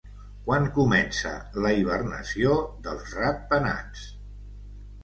[0.45, 1.33] Quan comença
[1.65, 2.57] la hibernació
[2.89, 4.07] dels ratpenats?